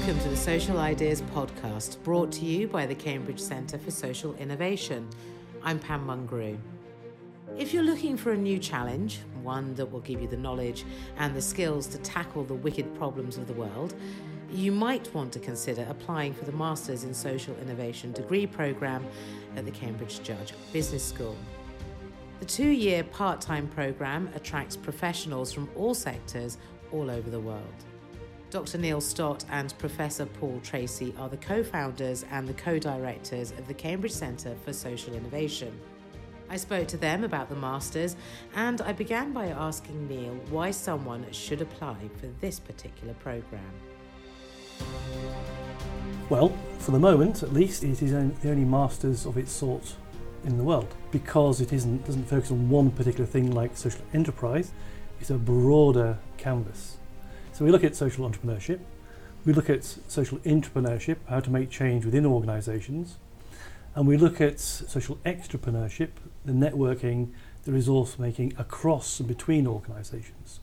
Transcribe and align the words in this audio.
Welcome 0.00 0.20
to 0.20 0.30
the 0.30 0.36
Social 0.36 0.78
Ideas 0.78 1.20
Podcast, 1.20 2.02
brought 2.02 2.32
to 2.32 2.46
you 2.46 2.66
by 2.66 2.86
the 2.86 2.94
Cambridge 2.94 3.38
Centre 3.38 3.76
for 3.76 3.90
Social 3.90 4.34
Innovation. 4.36 5.06
I'm 5.62 5.78
Pam 5.78 6.06
Mungrue. 6.06 6.56
If 7.58 7.74
you're 7.74 7.82
looking 7.82 8.16
for 8.16 8.32
a 8.32 8.36
new 8.36 8.58
challenge, 8.58 9.20
one 9.42 9.74
that 9.74 9.84
will 9.84 10.00
give 10.00 10.22
you 10.22 10.26
the 10.26 10.38
knowledge 10.38 10.86
and 11.18 11.36
the 11.36 11.42
skills 11.42 11.86
to 11.88 11.98
tackle 11.98 12.44
the 12.44 12.54
wicked 12.54 12.94
problems 12.94 13.36
of 13.36 13.46
the 13.46 13.52
world, 13.52 13.94
you 14.50 14.72
might 14.72 15.12
want 15.12 15.34
to 15.34 15.38
consider 15.38 15.86
applying 15.90 16.32
for 16.32 16.46
the 16.46 16.52
Masters 16.52 17.04
in 17.04 17.12
Social 17.12 17.54
Innovation 17.58 18.10
degree 18.12 18.46
programme 18.46 19.04
at 19.54 19.66
the 19.66 19.70
Cambridge 19.70 20.22
Judge 20.22 20.54
Business 20.72 21.04
School. 21.04 21.36
The 22.38 22.46
two 22.46 22.70
year 22.70 23.04
part 23.04 23.42
time 23.42 23.68
programme 23.68 24.30
attracts 24.34 24.78
professionals 24.78 25.52
from 25.52 25.68
all 25.76 25.92
sectors 25.92 26.56
all 26.90 27.10
over 27.10 27.28
the 27.28 27.40
world. 27.40 27.84
Dr. 28.50 28.78
Neil 28.78 29.00
Stott 29.00 29.44
and 29.48 29.72
Professor 29.78 30.26
Paul 30.26 30.60
Tracy 30.64 31.14
are 31.18 31.28
the 31.28 31.36
co 31.36 31.62
founders 31.62 32.24
and 32.32 32.48
the 32.48 32.54
co 32.54 32.80
directors 32.80 33.52
of 33.52 33.68
the 33.68 33.74
Cambridge 33.74 34.12
Centre 34.12 34.56
for 34.64 34.72
Social 34.72 35.14
Innovation. 35.14 35.78
I 36.48 36.56
spoke 36.56 36.88
to 36.88 36.96
them 36.96 37.22
about 37.22 37.48
the 37.48 37.54
Masters 37.54 38.16
and 38.56 38.80
I 38.80 38.92
began 38.92 39.32
by 39.32 39.46
asking 39.46 40.08
Neil 40.08 40.34
why 40.50 40.72
someone 40.72 41.24
should 41.30 41.60
apply 41.60 41.94
for 42.20 42.26
this 42.40 42.58
particular 42.58 43.14
programme. 43.14 43.62
Well, 46.28 46.52
for 46.80 46.90
the 46.90 46.98
moment 46.98 47.44
at 47.44 47.52
least, 47.52 47.84
it 47.84 48.02
is 48.02 48.10
the 48.10 48.50
only 48.50 48.64
Masters 48.64 49.26
of 49.26 49.36
its 49.36 49.52
sort 49.52 49.94
in 50.42 50.58
the 50.58 50.64
world 50.64 50.92
because 51.12 51.60
it 51.60 51.72
isn't, 51.72 52.04
doesn't 52.04 52.24
focus 52.24 52.50
on 52.50 52.68
one 52.68 52.90
particular 52.90 53.26
thing 53.26 53.52
like 53.52 53.76
social 53.76 54.02
enterprise, 54.12 54.72
it's 55.20 55.30
a 55.30 55.34
broader 55.34 56.18
canvas. 56.36 56.96
So 57.60 57.66
we 57.66 57.72
look 57.72 57.84
at 57.84 57.94
social 57.94 58.26
entrepreneurship, 58.26 58.78
we 59.44 59.52
look 59.52 59.68
at 59.68 59.84
social 59.84 60.38
intrapreneurship, 60.38 61.18
how 61.28 61.40
to 61.40 61.50
make 61.50 61.68
change 61.68 62.06
within 62.06 62.24
organisations, 62.24 63.18
and 63.94 64.08
we 64.08 64.16
look 64.16 64.40
at 64.40 64.58
social 64.58 65.16
extrapreneurship, 65.26 66.08
the 66.46 66.52
networking, 66.52 67.32
the 67.64 67.72
resource 67.72 68.18
making 68.18 68.54
across 68.56 69.20
and 69.20 69.28
between 69.28 69.66
organisations. 69.66 70.60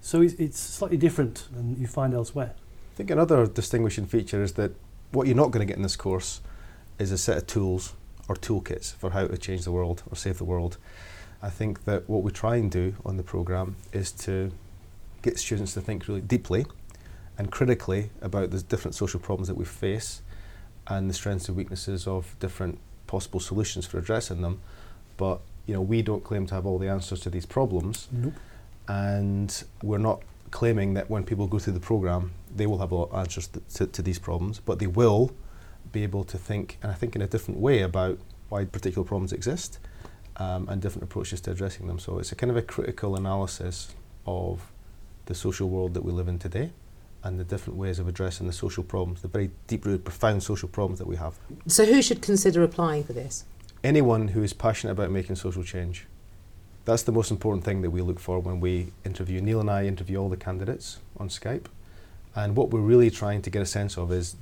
So 0.00 0.22
it's, 0.22 0.34
it's 0.40 0.58
slightly 0.58 0.96
different 0.96 1.46
than 1.52 1.80
you 1.80 1.86
find 1.86 2.12
elsewhere. 2.12 2.56
I 2.56 2.96
think 2.96 3.12
another 3.12 3.46
distinguishing 3.46 4.06
feature 4.06 4.42
is 4.42 4.54
that 4.54 4.72
what 5.12 5.28
you're 5.28 5.36
not 5.36 5.52
going 5.52 5.64
to 5.64 5.70
get 5.70 5.76
in 5.76 5.84
this 5.84 5.94
course 5.94 6.40
is 6.98 7.12
a 7.12 7.18
set 7.18 7.36
of 7.36 7.46
tools 7.46 7.94
or 8.28 8.34
toolkits 8.34 8.92
for 8.96 9.10
how 9.10 9.28
to 9.28 9.38
change 9.38 9.62
the 9.62 9.70
world 9.70 10.02
or 10.10 10.16
save 10.16 10.38
the 10.38 10.44
world. 10.44 10.78
I 11.40 11.48
think 11.48 11.84
that 11.84 12.10
what 12.10 12.24
we 12.24 12.32
try 12.32 12.56
and 12.56 12.68
do 12.68 12.96
on 13.06 13.18
the 13.18 13.22
programme 13.22 13.76
is 13.92 14.10
to 14.26 14.50
get 15.22 15.38
students 15.38 15.74
to 15.74 15.80
think 15.80 16.08
really 16.08 16.20
deeply 16.20 16.66
and 17.38 17.50
critically 17.50 18.10
about 18.20 18.50
the 18.50 18.60
different 18.62 18.94
social 18.94 19.20
problems 19.20 19.48
that 19.48 19.56
we 19.56 19.64
face 19.64 20.22
and 20.86 21.08
the 21.08 21.14
strengths 21.14 21.48
and 21.48 21.56
weaknesses 21.56 22.06
of 22.06 22.36
different 22.38 22.78
possible 23.06 23.40
solutions 23.40 23.86
for 23.86 23.98
addressing 23.98 24.42
them. 24.42 24.60
But 25.16 25.40
you 25.66 25.74
know, 25.74 25.80
we 25.80 26.02
don't 26.02 26.24
claim 26.24 26.46
to 26.46 26.54
have 26.54 26.66
all 26.66 26.78
the 26.78 26.88
answers 26.88 27.20
to 27.20 27.30
these 27.30 27.46
problems, 27.46 28.08
nope. 28.10 28.34
and 28.88 29.64
we're 29.82 29.98
not 29.98 30.22
claiming 30.50 30.94
that 30.94 31.08
when 31.08 31.24
people 31.24 31.46
go 31.46 31.58
through 31.58 31.74
the 31.74 31.80
program, 31.80 32.32
they 32.54 32.66
will 32.66 32.78
have 32.78 32.92
all 32.92 33.10
answers 33.14 33.46
to, 33.48 33.60
to, 33.74 33.86
to 33.86 34.02
these 34.02 34.18
problems, 34.18 34.58
but 34.58 34.78
they 34.78 34.86
will 34.86 35.30
be 35.92 36.02
able 36.02 36.24
to 36.24 36.36
think, 36.36 36.78
and 36.82 36.90
I 36.90 36.94
think 36.94 37.14
in 37.14 37.22
a 37.22 37.26
different 37.26 37.60
way 37.60 37.82
about 37.82 38.18
why 38.48 38.64
particular 38.64 39.06
problems 39.06 39.32
exist 39.32 39.78
um, 40.36 40.68
and 40.68 40.82
different 40.82 41.04
approaches 41.04 41.40
to 41.42 41.52
addressing 41.52 41.86
them. 41.86 41.98
So 41.98 42.18
it's 42.18 42.32
a 42.32 42.34
kind 42.34 42.50
of 42.50 42.56
a 42.56 42.62
critical 42.62 43.16
analysis 43.16 43.94
of 44.26 44.69
the 45.30 45.34
social 45.34 45.68
world 45.68 45.94
that 45.94 46.04
we 46.04 46.10
live 46.10 46.26
in 46.26 46.38
today 46.38 46.72
and 47.22 47.38
the 47.38 47.44
different 47.44 47.78
ways 47.78 48.00
of 48.00 48.08
addressing 48.08 48.48
the 48.48 48.52
social 48.52 48.82
problems, 48.82 49.22
the 49.22 49.28
very 49.28 49.50
deep 49.68 49.86
rooted, 49.86 50.04
profound 50.04 50.42
social 50.42 50.68
problems 50.68 50.98
that 50.98 51.06
we 51.06 51.16
have. 51.16 51.38
So, 51.68 51.86
who 51.86 52.02
should 52.02 52.20
consider 52.20 52.64
applying 52.64 53.04
for 53.04 53.12
this? 53.12 53.44
Anyone 53.84 54.28
who 54.28 54.42
is 54.42 54.52
passionate 54.52 54.92
about 54.92 55.10
making 55.10 55.36
social 55.36 55.62
change. 55.62 56.06
That's 56.84 57.04
the 57.04 57.12
most 57.12 57.30
important 57.30 57.64
thing 57.64 57.82
that 57.82 57.90
we 57.90 58.00
look 58.00 58.18
for 58.18 58.40
when 58.40 58.58
we 58.58 58.92
interview. 59.04 59.40
Neil 59.40 59.60
and 59.60 59.70
I 59.70 59.86
interview 59.86 60.16
all 60.16 60.28
the 60.28 60.36
candidates 60.36 60.98
on 61.16 61.28
Skype. 61.28 61.66
And 62.34 62.56
what 62.56 62.70
we're 62.70 62.80
really 62.80 63.10
trying 63.10 63.42
to 63.42 63.50
get 63.50 63.62
a 63.62 63.66
sense 63.66 63.96
of 63.96 64.10
is 64.10 64.36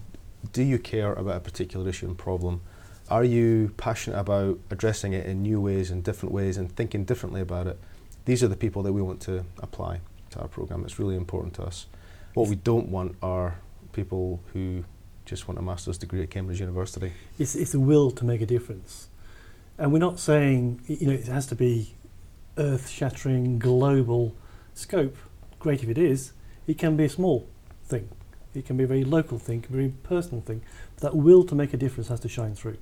do 0.52 0.62
you 0.62 0.78
care 0.78 1.12
about 1.12 1.36
a 1.36 1.40
particular 1.40 1.86
issue 1.88 2.06
and 2.06 2.16
problem? 2.16 2.62
Are 3.10 3.24
you 3.24 3.74
passionate 3.76 4.18
about 4.18 4.58
addressing 4.70 5.12
it 5.12 5.26
in 5.26 5.42
new 5.42 5.60
ways 5.60 5.90
and 5.90 6.02
different 6.02 6.32
ways 6.32 6.56
and 6.56 6.74
thinking 6.74 7.04
differently 7.04 7.40
about 7.40 7.66
it? 7.66 7.78
These 8.24 8.42
are 8.42 8.48
the 8.48 8.56
people 8.56 8.82
that 8.84 8.92
we 8.92 9.02
want 9.02 9.20
to 9.22 9.44
apply 9.58 10.00
to 10.30 10.40
our 10.40 10.48
program. 10.48 10.84
It's 10.84 10.98
really 10.98 11.16
important 11.16 11.54
to 11.54 11.62
us. 11.62 11.86
What 12.34 12.48
we 12.48 12.56
don't 12.56 12.88
want 12.88 13.16
are 13.22 13.58
people 13.92 14.40
who 14.52 14.84
just 15.24 15.46
want 15.46 15.58
a 15.58 15.62
master's 15.62 15.98
degree 15.98 16.22
at 16.22 16.30
Cambridge 16.30 16.60
University. 16.60 17.12
It's, 17.38 17.54
it's 17.54 17.72
the 17.72 17.80
will 17.80 18.10
to 18.12 18.24
make 18.24 18.40
a 18.40 18.46
difference. 18.46 19.08
And 19.76 19.92
we're 19.92 19.98
not 19.98 20.18
saying 20.18 20.80
you 20.86 21.06
know 21.06 21.12
it 21.12 21.26
has 21.26 21.46
to 21.48 21.54
be 21.54 21.94
earth-shattering 22.56 23.58
global 23.58 24.34
scope. 24.74 25.16
Great 25.58 25.82
if 25.82 25.88
it 25.88 25.98
is. 25.98 26.32
It 26.66 26.78
can 26.78 26.96
be 26.96 27.04
a 27.04 27.08
small 27.08 27.46
thing. 27.84 28.08
It 28.54 28.66
can 28.66 28.76
be 28.76 28.84
a 28.84 28.86
very 28.86 29.04
local 29.04 29.38
thing, 29.38 29.64
a 29.68 29.72
very 29.72 29.92
personal 30.02 30.40
thing. 30.40 30.62
But 30.94 31.02
that 31.02 31.16
will 31.16 31.44
to 31.44 31.54
make 31.54 31.72
a 31.72 31.76
difference 31.76 32.08
has 32.08 32.20
to 32.20 32.28
shine 32.28 32.54
through. 32.54 32.78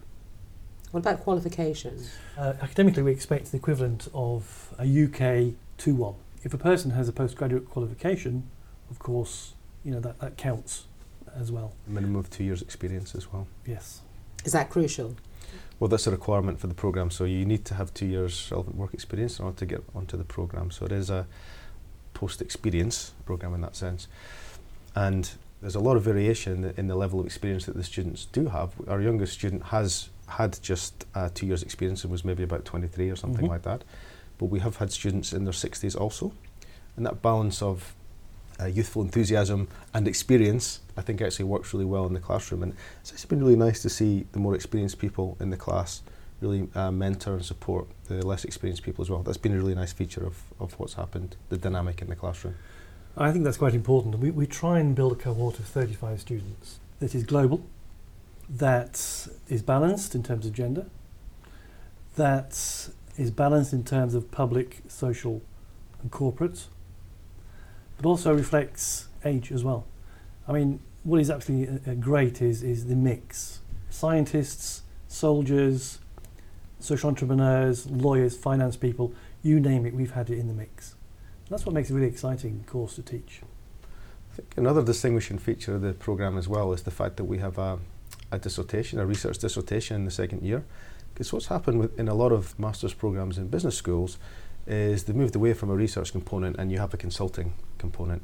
What 0.92 1.00
about 1.00 1.20
qualifications? 1.20 2.10
Uh, 2.38 2.54
academically, 2.62 3.02
we 3.02 3.12
expect 3.12 3.50
the 3.50 3.58
equivalent 3.58 4.08
of 4.14 4.72
a 4.78 4.84
UK 4.84 5.54
2-1. 5.78 6.14
If 6.46 6.54
a 6.54 6.58
person 6.58 6.92
has 6.92 7.08
a 7.08 7.12
postgraduate 7.12 7.68
qualification, 7.68 8.44
of 8.88 9.00
course, 9.00 9.54
you 9.82 9.90
know 9.90 9.98
that, 9.98 10.20
that 10.20 10.36
counts 10.36 10.84
as 11.34 11.50
well. 11.50 11.72
A 11.88 11.90
minimum 11.90 12.14
of 12.14 12.30
two 12.30 12.44
years' 12.44 12.62
experience 12.62 13.16
as 13.16 13.32
well. 13.32 13.48
Yes. 13.66 14.02
Is 14.44 14.52
that 14.52 14.70
crucial? 14.70 15.16
Well, 15.80 15.88
that's 15.88 16.06
a 16.06 16.12
requirement 16.12 16.60
for 16.60 16.68
the 16.68 16.74
program. 16.74 17.10
So 17.10 17.24
you 17.24 17.44
need 17.44 17.64
to 17.64 17.74
have 17.74 17.92
two 17.94 18.06
years 18.06 18.48
relevant 18.52 18.76
work 18.76 18.94
experience 18.94 19.40
in 19.40 19.44
order 19.44 19.58
to 19.58 19.66
get 19.66 19.82
onto 19.92 20.16
the 20.16 20.22
program. 20.22 20.70
So 20.70 20.86
it 20.86 20.92
is 20.92 21.10
a 21.10 21.26
post-experience 22.14 23.10
program 23.24 23.52
in 23.52 23.60
that 23.62 23.74
sense, 23.74 24.06
and 24.94 25.28
there's 25.60 25.74
a 25.74 25.80
lot 25.80 25.96
of 25.96 26.04
variation 26.04 26.52
in 26.52 26.62
the, 26.62 26.78
in 26.78 26.86
the 26.86 26.94
level 26.94 27.18
of 27.18 27.26
experience 27.26 27.66
that 27.66 27.74
the 27.74 27.82
students 27.82 28.24
do 28.24 28.46
have. 28.50 28.70
Our 28.86 29.00
youngest 29.00 29.32
student 29.32 29.64
has 29.64 30.10
had 30.28 30.62
just 30.62 31.06
uh, 31.16 31.28
two 31.34 31.46
years' 31.46 31.64
experience 31.64 32.04
and 32.04 32.12
was 32.12 32.24
maybe 32.24 32.44
about 32.44 32.64
23 32.64 33.10
or 33.10 33.16
something 33.16 33.46
mm-hmm. 33.46 33.50
like 33.50 33.62
that. 33.62 33.82
But 34.38 34.46
we 34.46 34.60
have 34.60 34.76
had 34.76 34.92
students 34.92 35.32
in 35.32 35.44
their 35.44 35.52
60s 35.52 35.98
also, 35.98 36.32
and 36.96 37.06
that 37.06 37.22
balance 37.22 37.62
of 37.62 37.94
uh, 38.60 38.66
youthful 38.66 39.02
enthusiasm 39.02 39.68
and 39.92 40.08
experience, 40.08 40.80
I 40.96 41.02
think 41.02 41.20
actually 41.20 41.44
works 41.44 41.72
really 41.74 41.84
well 41.84 42.06
in 42.06 42.14
the 42.14 42.20
classroom. 42.20 42.62
And 42.62 42.74
it's 43.00 43.12
actually 43.12 43.28
been 43.28 43.40
really 43.40 43.56
nice 43.56 43.82
to 43.82 43.90
see 43.90 44.26
the 44.32 44.38
more 44.38 44.54
experienced 44.54 44.98
people 44.98 45.36
in 45.40 45.50
the 45.50 45.56
class 45.56 46.02
really 46.40 46.68
uh, 46.74 46.90
mentor 46.90 47.34
and 47.34 47.44
support 47.44 47.86
the 48.08 48.24
less 48.26 48.44
experienced 48.44 48.82
people 48.82 49.02
as 49.02 49.10
well. 49.10 49.22
That's 49.22 49.38
been 49.38 49.52
a 49.52 49.56
really 49.56 49.74
nice 49.74 49.92
feature 49.92 50.26
of, 50.26 50.42
of 50.60 50.78
what's 50.78 50.94
happened, 50.94 51.36
the 51.48 51.56
dynamic 51.56 52.02
in 52.02 52.08
the 52.08 52.16
classroom. 52.16 52.56
I 53.16 53.32
think 53.32 53.44
that's 53.44 53.56
quite 53.56 53.74
important. 53.74 54.18
We, 54.18 54.30
we 54.30 54.46
try 54.46 54.78
and 54.78 54.94
build 54.94 55.12
a 55.12 55.14
cohort 55.14 55.58
of 55.58 55.64
35 55.64 56.20
students 56.20 56.78
that 57.00 57.14
is 57.14 57.24
global, 57.24 57.64
that 58.50 59.28
is 59.48 59.62
balanced 59.62 60.14
in 60.14 60.22
terms 60.22 60.44
of 60.44 60.52
gender, 60.52 60.86
that 62.16 62.88
is 63.16 63.30
balanced 63.30 63.72
in 63.72 63.84
terms 63.84 64.14
of 64.14 64.30
public, 64.30 64.82
social, 64.88 65.42
and 66.02 66.10
corporate, 66.10 66.66
but 67.96 68.06
also 68.08 68.34
reflects 68.34 69.08
age 69.24 69.50
as 69.50 69.64
well. 69.64 69.86
I 70.46 70.52
mean, 70.52 70.80
what 71.02 71.20
is 71.20 71.30
absolutely 71.30 71.78
uh, 71.86 71.92
uh, 71.92 71.94
great 71.94 72.42
is, 72.42 72.62
is 72.62 72.86
the 72.86 72.96
mix. 72.96 73.60
Scientists, 73.90 74.82
soldiers, 75.08 75.98
social 76.80 77.08
entrepreneurs, 77.08 77.86
lawyers, 77.86 78.36
finance 78.36 78.76
people, 78.76 79.12
you 79.42 79.60
name 79.60 79.86
it, 79.86 79.94
we've 79.94 80.12
had 80.12 80.30
it 80.30 80.38
in 80.38 80.48
the 80.48 80.54
mix. 80.54 80.94
That's 81.48 81.64
what 81.64 81.74
makes 81.74 81.90
it 81.90 81.92
a 81.92 81.96
really 81.96 82.08
exciting 82.08 82.64
course 82.66 82.96
to 82.96 83.02
teach. 83.02 83.40
I 84.32 84.36
think 84.36 84.54
another 84.56 84.82
distinguishing 84.82 85.38
feature 85.38 85.76
of 85.76 85.82
the 85.82 85.92
programme 85.92 86.36
as 86.36 86.48
well 86.48 86.72
is 86.72 86.82
the 86.82 86.90
fact 86.90 87.16
that 87.16 87.24
we 87.24 87.38
have 87.38 87.56
a, 87.56 87.78
a 88.30 88.38
dissertation, 88.38 88.98
a 88.98 89.06
research 89.06 89.38
dissertation 89.38 89.96
in 89.96 90.04
the 90.04 90.10
second 90.10 90.42
year. 90.42 90.64
Because 91.16 91.32
what's 91.32 91.46
happened 91.46 91.78
with, 91.80 91.98
in 91.98 92.08
a 92.08 92.14
lot 92.14 92.30
of 92.30 92.58
master's 92.58 92.92
programs 92.92 93.38
in 93.38 93.48
business 93.48 93.74
schools 93.74 94.18
is 94.66 95.04
they've 95.04 95.16
moved 95.16 95.34
away 95.34 95.54
from 95.54 95.70
a 95.70 95.74
research 95.74 96.12
component 96.12 96.56
and 96.58 96.70
you 96.70 96.78
have 96.78 96.92
a 96.92 96.98
consulting 96.98 97.54
component, 97.78 98.22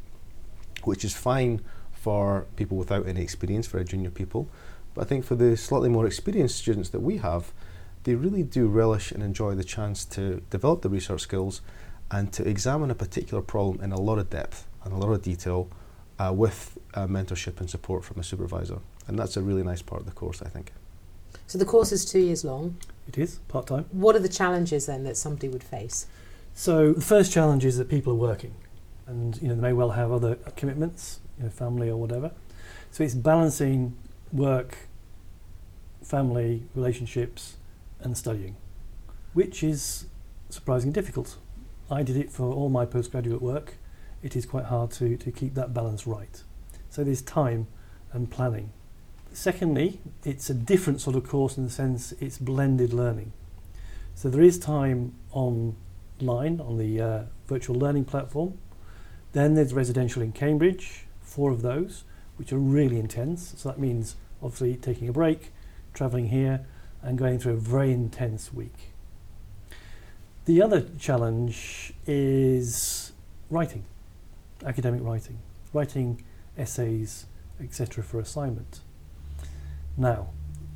which 0.85 1.03
is 1.03 1.17
fine 1.17 1.63
for 1.91 2.45
people 2.55 2.77
without 2.77 3.09
any 3.09 3.23
experience, 3.23 3.67
for 3.67 3.79
a 3.79 3.85
junior 3.85 4.11
people. 4.11 4.47
But 4.93 5.01
I 5.01 5.05
think 5.07 5.25
for 5.25 5.37
the 5.37 5.57
slightly 5.57 5.89
more 5.89 6.07
experienced 6.07 6.59
students 6.59 6.91
that 6.91 7.01
we 7.01 7.17
have, 7.17 7.55
they 8.05 8.15
really 8.15 8.43
do 8.43 8.67
relish 8.67 9.11
and 9.11 9.23
enjoy 9.23 9.55
the 9.55 9.65
chance 9.65 10.05
to 10.05 10.43
develop 10.51 10.83
the 10.83 10.91
research 10.91 11.23
skills 11.23 11.63
and 12.11 12.31
to 12.35 12.47
examine 12.47 12.91
a 12.91 12.95
particular 12.95 13.43
problem 13.43 13.83
in 13.83 13.91
a 13.91 13.99
lot 13.99 14.19
of 14.19 14.29
depth 14.29 14.67
and 14.85 14.93
a 14.93 14.97
lot 14.99 15.11
of 15.11 15.23
detail 15.23 15.71
uh, 16.19 16.31
with 16.31 16.77
uh, 16.93 17.07
mentorship 17.07 17.59
and 17.59 17.71
support 17.71 18.05
from 18.05 18.21
a 18.21 18.23
supervisor. 18.23 18.81
And 19.07 19.19
that's 19.19 19.39
a 19.39 19.41
really 19.41 19.63
nice 19.63 19.81
part 19.81 20.03
of 20.03 20.07
the 20.07 20.13
course, 20.13 20.43
I 20.43 20.51
think. 20.51 20.73
So 21.53 21.59
the 21.59 21.67
course 21.67 21.93
is 21.93 22.07
two 22.07 22.19
years 22.19 22.47
long. 22.47 22.79
It 23.07 23.19
is 23.19 23.41
part 23.49 23.67
time. 23.67 23.85
What 23.91 24.17
are 24.17 24.21
the 24.21 24.27
challenges 24.27 24.87
then 24.87 25.05
that 25.05 25.19
somebody 25.19 25.51
would 25.51 25.63
face? 25.63 26.07
So 26.55 26.95
the 26.95 27.03
first 27.03 27.31
challenge 27.31 27.63
is 27.67 27.77
that 27.77 27.91
people 27.91 28.15
are 28.15 28.17
working, 28.17 28.55
and 29.07 29.37
you 29.43 29.49
know 29.49 29.57
they 29.57 29.61
may 29.61 29.75
well 29.75 29.91
have 29.91 30.11
other 30.11 30.37
commitments, 30.57 31.21
you 31.37 31.45
know, 31.45 31.51
family 31.51 31.91
or 31.91 31.99
whatever. 31.99 32.31
So 32.91 33.05
it's 33.05 33.13
balancing 33.13 33.99
work, 34.33 34.79
family, 36.03 36.63
relationships, 36.75 37.59
and 38.01 38.17
studying, 38.17 38.57
which 39.35 39.63
is 39.63 40.07
surprisingly 40.49 40.95
difficult. 40.95 41.37
I 41.91 42.03
did 42.03 42.17
it 42.17 42.31
for 42.31 42.51
all 42.51 42.71
my 42.71 42.87
postgraduate 42.87 43.43
work. 43.43 43.75
It 44.23 44.37
is 44.37 44.47
quite 44.47 44.65
hard 44.65 44.91
to, 44.93 45.19
to 45.19 45.31
keep 45.31 45.53
that 45.53 45.75
balance 45.75 46.07
right. 46.07 46.43
So 46.89 47.05
there's 47.05 47.21
time 47.21 47.67
and 48.11 48.31
planning. 48.31 48.73
Secondly, 49.35 49.99
it's 50.25 50.51
a 50.51 50.55
different 50.55 51.01
sort 51.01 51.17
of 51.17 51.27
course 51.27 51.57
in 51.57 51.65
the 51.65 51.71
sense 51.71 52.13
it's 52.21 52.37
blended 52.39 52.93
learning. 52.93 53.33
So 54.15 54.29
there 54.29 54.43
is 54.43 54.59
time 54.59 55.15
online 55.33 55.75
on 56.61 56.77
the 56.77 57.01
uh, 57.01 57.23
virtual 57.47 57.77
learning 57.77 58.05
platform. 58.05 58.59
Then 59.33 59.55
there's 59.55 59.73
residential 59.73 60.21
in 60.21 60.33
Cambridge, 60.33 61.07
four 61.23 61.51
of 61.51 61.63
those, 61.63 62.05
which 62.37 62.53
are 62.53 62.59
really 62.59 62.99
intense. 62.99 63.55
So 63.57 63.71
that 63.71 63.79
means 63.79 64.17
obviously 64.43 64.77
taking 64.77 65.09
a 65.09 65.13
break, 65.13 65.51
travelling 65.95 66.29
here, 66.29 66.67
and 67.03 67.17
going 67.17 67.39
through 67.39 67.55
a 67.55 67.57
very 67.57 67.91
intense 67.91 68.53
week. 68.53 68.93
The 70.45 70.61
other 70.61 70.89
challenge 70.99 71.95
is 72.07 73.13
writing, 73.49 73.85
academic 74.65 75.03
writing, 75.03 75.39
writing 75.73 76.23
essays, 76.59 77.27
etc., 77.61 78.05
for 78.05 78.21
assignment. 78.21 78.81
Now, 79.97 80.29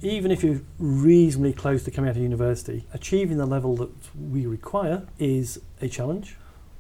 even 0.03 0.31
if 0.31 0.45
you're 0.45 0.61
reasonably 0.79 1.53
close 1.53 1.85
to 1.85 1.91
coming 1.91 2.11
out 2.11 2.17
of 2.17 2.23
university, 2.23 2.85
achieving 2.93 3.39
the 3.39 3.47
level 3.47 3.77
that 3.77 3.91
we 4.15 4.47
require 4.47 5.07
is 5.19 5.61
a 5.81 5.89
challenge. 5.89 6.37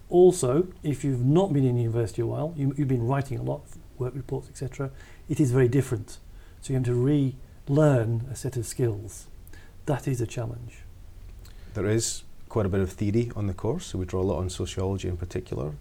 Also, 0.09 0.69
if 0.83 1.03
you've 1.03 1.25
not 1.25 1.53
been 1.53 1.65
in 1.65 1.77
university 1.77 2.23
a 2.23 2.27
while, 2.27 2.55
you, 2.57 2.73
have 2.73 2.89
been 2.89 3.07
writing 3.07 3.39
a 3.39 3.43
lot, 3.43 3.63
work 3.99 4.15
reports, 4.15 4.49
etc., 4.49 4.91
it 5.29 5.41
is 5.41 5.51
very 5.51 5.69
different. 5.69 6.19
So 6.61 6.73
you 6.73 6.75
have 6.75 6.85
to 6.85 6.95
relearn 7.69 8.29
a 8.31 8.37
set 8.37 8.57
of 8.57 8.67
skills. 8.67 9.27
That 9.87 10.07
is 10.07 10.21
a 10.21 10.27
challenge. 10.27 10.79
There 11.75 11.87
is 11.87 12.23
quite 12.49 12.67
a 12.67 12.69
bit 12.69 12.81
of 12.81 12.93
theory 12.93 13.33
on 13.35 13.47
the 13.47 13.55
course, 13.55 13.87
so 13.87 13.99
we 13.99 14.05
draw 14.05 14.21
a 14.21 14.23
lot 14.23 14.39
on 14.39 14.51
sociology 14.51 15.09
in 15.09 15.17
particular 15.17 15.73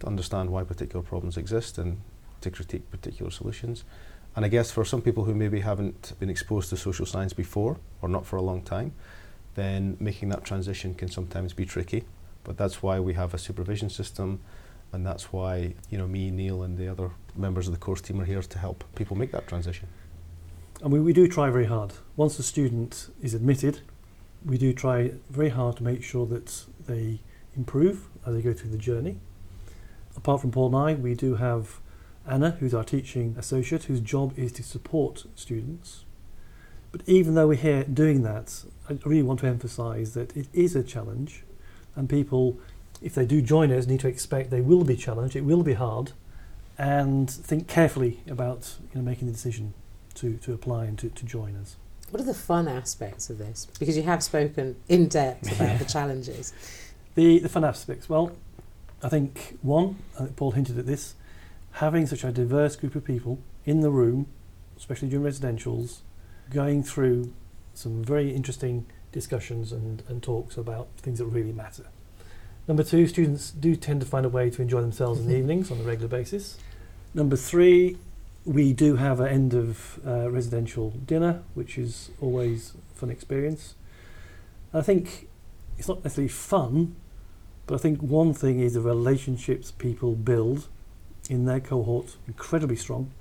to 0.00 0.06
understand 0.06 0.50
why 0.50 0.64
particular 0.64 1.02
problems 1.02 1.36
exist 1.36 1.78
and 1.78 2.00
to 2.40 2.50
critique 2.50 2.90
particular 2.90 3.30
solutions. 3.30 3.84
And 4.36 4.44
I 4.44 4.48
guess 4.48 4.70
for 4.70 4.84
some 4.84 5.02
people 5.02 5.24
who 5.24 5.34
maybe 5.34 5.60
haven't 5.60 6.12
been 6.20 6.30
exposed 6.30 6.70
to 6.70 6.76
social 6.76 7.06
science 7.06 7.32
before 7.32 7.78
or 8.00 8.08
not 8.08 8.26
for 8.26 8.36
a 8.36 8.42
long 8.42 8.62
time, 8.62 8.92
then 9.54 9.96
making 9.98 10.28
that 10.28 10.44
transition 10.44 10.94
can 10.94 11.10
sometimes 11.10 11.52
be 11.52 11.64
tricky. 11.66 12.04
But 12.44 12.56
that's 12.56 12.82
why 12.82 13.00
we 13.00 13.14
have 13.14 13.34
a 13.34 13.38
supervision 13.38 13.90
system, 13.90 14.40
and 14.92 15.04
that's 15.04 15.32
why 15.32 15.74
you 15.90 15.98
know 15.98 16.06
me, 16.06 16.30
Neil, 16.30 16.62
and 16.62 16.78
the 16.78 16.88
other 16.88 17.10
members 17.36 17.66
of 17.66 17.74
the 17.74 17.78
course 17.78 18.00
team 18.00 18.20
are 18.20 18.24
here 18.24 18.40
to 18.40 18.58
help 18.58 18.84
people 18.94 19.16
make 19.16 19.32
that 19.32 19.46
transition. 19.46 19.88
And 20.82 20.92
we, 20.92 21.00
we 21.00 21.12
do 21.12 21.28
try 21.28 21.50
very 21.50 21.66
hard. 21.66 21.92
Once 22.16 22.38
a 22.38 22.42
student 22.42 23.10
is 23.20 23.34
admitted, 23.34 23.80
we 24.44 24.56
do 24.56 24.72
try 24.72 25.12
very 25.28 25.50
hard 25.50 25.76
to 25.76 25.82
make 25.82 26.02
sure 26.02 26.26
that 26.26 26.64
they 26.86 27.20
improve 27.54 28.08
as 28.26 28.34
they 28.34 28.40
go 28.40 28.52
through 28.52 28.70
the 28.70 28.78
journey. 28.78 29.18
Apart 30.16 30.40
from 30.40 30.50
Paul 30.50 30.74
and 30.74 30.76
I, 30.76 31.00
we 31.00 31.14
do 31.14 31.34
have 31.34 31.80
Anna, 32.30 32.52
who's 32.60 32.72
our 32.72 32.84
teaching 32.84 33.34
associate, 33.36 33.84
whose 33.84 34.00
job 34.00 34.38
is 34.38 34.52
to 34.52 34.62
support 34.62 35.24
students. 35.34 36.04
But 36.92 37.02
even 37.06 37.34
though 37.34 37.48
we're 37.48 37.54
here 37.54 37.82
doing 37.82 38.22
that, 38.22 38.64
I 38.88 38.98
really 39.04 39.22
want 39.22 39.40
to 39.40 39.46
emphasise 39.46 40.10
that 40.14 40.36
it 40.36 40.46
is 40.52 40.76
a 40.76 40.84
challenge, 40.84 41.42
and 41.96 42.08
people, 42.08 42.58
if 43.02 43.16
they 43.16 43.26
do 43.26 43.42
join 43.42 43.72
us, 43.72 43.86
need 43.86 44.00
to 44.00 44.08
expect 44.08 44.50
they 44.50 44.60
will 44.60 44.84
be 44.84 44.96
challenged, 44.96 45.34
it 45.34 45.44
will 45.44 45.64
be 45.64 45.74
hard, 45.74 46.12
and 46.78 47.28
think 47.28 47.66
carefully 47.66 48.20
about 48.28 48.76
you 48.94 49.00
know, 49.00 49.04
making 49.04 49.26
the 49.26 49.32
decision 49.32 49.74
to, 50.14 50.36
to 50.38 50.52
apply 50.52 50.84
and 50.84 50.98
to, 51.00 51.08
to 51.10 51.24
join 51.24 51.56
us. 51.56 51.76
What 52.10 52.20
are 52.20 52.26
the 52.26 52.34
fun 52.34 52.68
aspects 52.68 53.28
of 53.28 53.38
this? 53.38 53.66
Because 53.78 53.96
you 53.96 54.04
have 54.04 54.22
spoken 54.22 54.76
in 54.88 55.08
depth 55.08 55.52
about 55.52 55.68
yeah. 55.68 55.76
the 55.78 55.84
challenges. 55.84 56.52
The, 57.16 57.40
the 57.40 57.48
fun 57.48 57.64
aspects, 57.64 58.08
well, 58.08 58.32
I 59.02 59.08
think 59.08 59.58
one, 59.62 59.96
I 60.14 60.24
think 60.24 60.36
Paul 60.36 60.52
hinted 60.52 60.78
at 60.78 60.86
this, 60.86 61.14
having 61.72 62.06
such 62.06 62.24
a 62.24 62.32
diverse 62.32 62.76
group 62.76 62.94
of 62.94 63.04
people 63.04 63.38
in 63.64 63.80
the 63.80 63.90
room, 63.90 64.26
especially 64.76 65.08
during 65.08 65.24
residentials, 65.30 66.00
going 66.50 66.82
through 66.82 67.32
some 67.74 68.04
very 68.04 68.34
interesting 68.34 68.86
discussions 69.12 69.72
and, 69.72 70.02
and 70.08 70.22
talks 70.22 70.56
about 70.56 70.88
things 70.96 71.18
that 71.18 71.26
really 71.26 71.52
matter. 71.52 71.86
Number 72.68 72.82
two, 72.82 73.06
students 73.06 73.50
do 73.50 73.74
tend 73.76 74.00
to 74.00 74.06
find 74.06 74.24
a 74.26 74.28
way 74.28 74.50
to 74.50 74.62
enjoy 74.62 74.80
themselves 74.80 75.20
in 75.20 75.28
the 75.28 75.36
evenings 75.38 75.70
on 75.70 75.80
a 75.80 75.82
regular 75.82 76.08
basis. 76.08 76.58
Number 77.14 77.36
three, 77.36 77.96
we 78.44 78.72
do 78.72 78.96
have 78.96 79.20
an 79.20 79.28
end 79.28 79.54
of 79.54 79.98
uh, 80.06 80.30
residential 80.30 80.90
dinner, 80.90 81.42
which 81.54 81.76
is 81.76 82.10
always 82.20 82.74
a 82.92 82.98
fun 82.98 83.10
experience. 83.10 83.74
I 84.72 84.82
think 84.82 85.28
it's 85.78 85.88
not 85.88 86.04
necessarily 86.04 86.28
fun, 86.28 86.96
but 87.66 87.74
I 87.74 87.78
think 87.78 88.00
one 88.00 88.34
thing 88.34 88.60
is 88.60 88.74
the 88.74 88.80
relationships 88.80 89.70
people 89.70 90.14
build 90.14 90.68
in 91.30 91.44
their 91.44 91.60
cohort 91.60 92.16
incredibly 92.26 92.74
strong, 92.74 93.12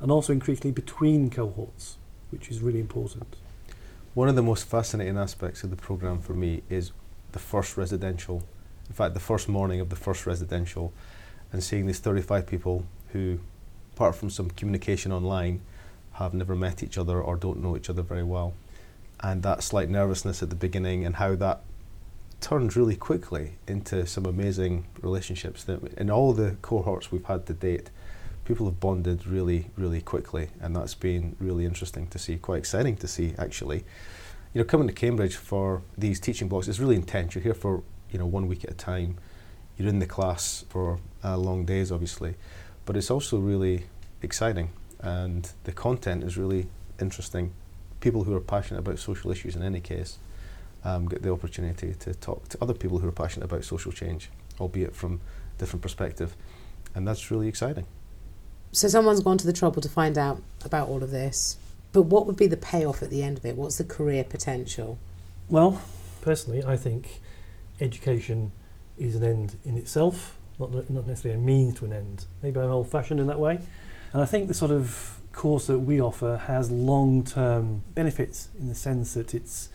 and 0.00 0.10
also 0.10 0.32
increasingly 0.32 0.72
between 0.72 1.28
cohorts, 1.28 1.98
which 2.30 2.48
is 2.48 2.62
really 2.62 2.80
important. 2.80 3.36
One 4.14 4.30
of 4.30 4.36
the 4.36 4.42
most 4.42 4.66
fascinating 4.66 5.18
aspects 5.18 5.62
of 5.62 5.68
the 5.68 5.76
programme 5.76 6.20
for 6.20 6.32
me 6.32 6.62
is 6.70 6.92
the 7.32 7.38
first 7.38 7.76
residential. 7.76 8.42
In 8.88 8.94
fact, 8.94 9.12
the 9.12 9.20
first 9.20 9.48
morning 9.48 9.80
of 9.80 9.90
the 9.90 9.96
first 9.96 10.26
residential, 10.26 10.94
and 11.52 11.62
seeing 11.62 11.86
these 11.86 11.98
35 11.98 12.46
people 12.46 12.86
who, 13.12 13.38
apart 13.94 14.14
from 14.14 14.30
some 14.30 14.50
communication 14.50 15.12
online, 15.12 15.60
have 16.14 16.32
never 16.32 16.56
met 16.56 16.82
each 16.82 16.96
other 16.96 17.20
or 17.20 17.36
don't 17.36 17.62
know 17.62 17.76
each 17.76 17.90
other 17.90 18.02
very 18.02 18.24
well. 18.24 18.54
And 19.20 19.42
that 19.42 19.62
slight 19.62 19.90
nervousness 19.90 20.42
at 20.42 20.48
the 20.48 20.56
beginning, 20.56 21.04
and 21.04 21.16
how 21.16 21.36
that 21.36 21.60
turned 22.40 22.76
really 22.76 22.96
quickly 22.96 23.52
into 23.66 24.06
some 24.06 24.26
amazing 24.26 24.86
relationships 25.02 25.64
that 25.64 25.82
in 25.94 26.10
all 26.10 26.32
the 26.32 26.56
cohorts 26.62 27.12
we've 27.12 27.24
had 27.24 27.46
to 27.46 27.52
date 27.52 27.90
people 28.50 28.66
have 28.66 28.80
bonded 28.80 29.26
really 29.26 29.70
really 29.76 30.00
quickly 30.00 30.48
and 30.60 30.74
that's 30.74 30.94
been 30.94 31.36
really 31.38 31.64
interesting 31.64 32.08
to 32.08 32.18
see 32.18 32.36
quite 32.36 32.58
exciting 32.58 32.96
to 32.96 33.06
see 33.06 33.32
actually. 33.38 33.84
You 34.52 34.60
know 34.60 34.64
coming 34.64 34.88
to 34.88 34.92
Cambridge 34.92 35.36
for 35.36 35.82
these 35.96 36.18
teaching 36.18 36.48
blocks 36.48 36.66
is 36.66 36.80
really 36.80 36.96
intense. 36.96 37.36
You're 37.36 37.44
here 37.44 37.54
for 37.54 37.84
you 38.10 38.18
know 38.18 38.26
one 38.26 38.48
week 38.48 38.64
at 38.64 38.70
a 38.70 38.74
time. 38.74 39.18
You're 39.76 39.88
in 39.88 40.00
the 40.00 40.06
class 40.06 40.64
for 40.68 40.98
uh, 41.22 41.36
long 41.36 41.64
days 41.64 41.92
obviously. 41.92 42.34
But 42.86 42.96
it's 42.96 43.10
also 43.10 43.38
really 43.38 43.84
exciting 44.20 44.70
and 44.98 45.48
the 45.62 45.72
content 45.72 46.24
is 46.24 46.36
really 46.36 46.66
interesting. 47.00 47.52
People 48.00 48.24
who 48.24 48.34
are 48.34 48.40
passionate 48.40 48.80
about 48.80 48.98
social 48.98 49.30
issues 49.30 49.54
in 49.54 49.62
any 49.62 49.80
case 49.80 50.18
um, 50.84 51.06
get 51.06 51.22
the 51.22 51.32
opportunity 51.32 51.94
to 51.94 52.14
talk 52.14 52.48
to 52.48 52.58
other 52.60 52.74
people 52.74 52.98
who 52.98 53.08
are 53.08 53.12
passionate 53.12 53.44
about 53.44 53.64
social 53.64 53.92
change, 53.92 54.30
albeit 54.58 54.94
from 54.94 55.20
a 55.56 55.58
different 55.58 55.82
perspective. 55.82 56.36
And 56.94 57.06
that's 57.06 57.30
really 57.30 57.48
exciting. 57.48 57.86
So 58.72 58.88
someone's 58.88 59.20
gone 59.20 59.38
to 59.38 59.46
the 59.46 59.52
trouble 59.52 59.82
to 59.82 59.88
find 59.88 60.16
out 60.16 60.42
about 60.64 60.88
all 60.88 61.02
of 61.02 61.10
this. 61.10 61.56
But 61.92 62.02
what 62.02 62.26
would 62.26 62.36
be 62.36 62.46
the 62.46 62.56
payoff 62.56 63.02
at 63.02 63.10
the 63.10 63.22
end 63.22 63.38
of 63.38 63.44
it? 63.44 63.56
What's 63.56 63.78
the 63.78 63.84
career 63.84 64.22
potential? 64.22 64.98
Well, 65.48 65.82
personally, 66.20 66.64
I 66.64 66.76
think 66.76 67.20
education 67.80 68.52
is 68.96 69.16
an 69.16 69.24
end 69.24 69.56
in 69.64 69.76
itself, 69.76 70.36
not, 70.58 70.72
not 70.90 71.06
necessarily 71.06 71.40
a 71.40 71.42
means 71.42 71.78
to 71.80 71.86
an 71.86 71.92
end. 71.92 72.26
Maybe 72.42 72.60
I'm 72.60 72.70
old 72.70 72.88
fashioned 72.88 73.18
in 73.18 73.26
that 73.26 73.40
way. 73.40 73.58
And 74.12 74.22
I 74.22 74.26
think 74.26 74.46
the 74.46 74.54
sort 74.54 74.70
of 74.70 75.18
course 75.32 75.66
that 75.66 75.78
we 75.78 76.00
offer 76.00 76.36
has 76.46 76.70
long 76.70 77.24
term 77.24 77.82
benefits 77.94 78.48
in 78.58 78.68
the 78.68 78.74
sense 78.74 79.14
that 79.14 79.34
it's 79.34 79.68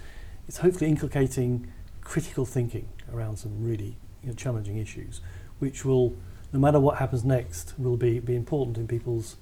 it's 0.47 0.57
hopefully 0.57 0.89
inculcating 0.89 1.71
critical 2.01 2.45
thinking 2.45 2.87
around 3.11 3.37
some 3.37 3.63
really 3.63 3.97
you 4.21 4.29
know, 4.29 4.33
challenging 4.33 4.77
issues, 4.77 5.21
which 5.59 5.83
will, 5.83 6.15
no 6.53 6.59
matter 6.59 6.79
what 6.79 6.97
happens 6.97 7.23
next, 7.23 7.73
will 7.77 7.97
be, 7.97 8.19
be 8.19 8.35
important 8.35 8.77
in 8.77 8.87
people's 8.87 9.37